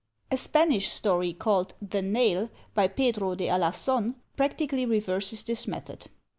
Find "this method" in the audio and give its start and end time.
5.43-6.07